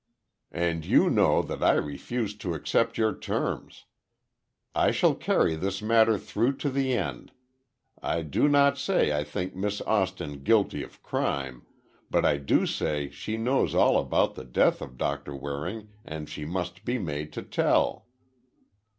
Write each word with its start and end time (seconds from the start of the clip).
"And 0.55 0.83
you 0.83 1.11
know 1.11 1.43
that 1.43 1.61
I 1.63 1.73
refused 1.73 2.41
to 2.41 2.55
accept 2.55 2.97
your 2.97 3.15
terms. 3.15 3.85
I 4.73 4.89
shall 4.89 5.13
carry 5.13 5.53
this 5.55 5.79
matter 5.79 6.17
through 6.17 6.53
to 6.57 6.71
the 6.71 6.93
end. 6.93 7.33
I 8.01 8.23
do 8.23 8.47
not 8.47 8.79
say 8.79 9.15
I 9.15 9.23
think 9.23 9.55
Miss 9.55 9.79
Austin 9.81 10.39
guilty 10.43 10.81
of 10.81 11.03
crime, 11.03 11.67
but 12.09 12.25
I 12.25 12.37
do 12.37 12.65
say 12.65 13.11
she 13.11 13.37
knows 13.37 13.75
all 13.75 13.99
about 13.99 14.33
the 14.33 14.43
death 14.43 14.81
of 14.81 14.97
Doctor 14.97 15.35
Waring 15.35 15.89
and 16.03 16.27
she 16.27 16.45
must 16.45 16.83
be 16.83 16.97
made 16.97 17.31
to 17.33 17.43
tell." 17.43 18.07